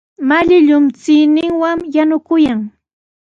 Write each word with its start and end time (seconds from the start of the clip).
Malli 0.27 0.57
llumchuyninwan 0.67 1.77
yanukuykan. 1.95 2.59